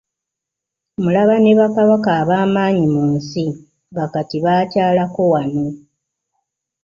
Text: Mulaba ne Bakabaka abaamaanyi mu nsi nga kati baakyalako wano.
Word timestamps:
Mulaba 1.01 1.35
ne 1.39 1.51
Bakabaka 1.59 2.09
abaamaanyi 2.21 2.85
mu 2.93 3.03
nsi 3.13 3.43
nga 3.91 4.05
kati 4.13 4.37
baakyalako 4.45 5.21
wano. 5.33 5.65